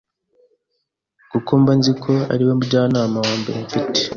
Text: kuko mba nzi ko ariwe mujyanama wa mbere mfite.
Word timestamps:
kuko 1.31 1.51
mba 1.61 1.73
nzi 1.79 1.91
ko 2.03 2.13
ariwe 2.33 2.53
mujyanama 2.59 3.17
wa 3.25 3.33
mbere 3.41 3.57
mfite. 3.65 3.99